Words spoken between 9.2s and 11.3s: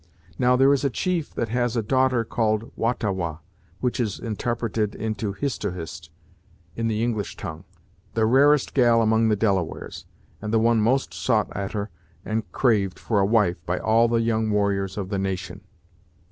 the Delawares, and the one most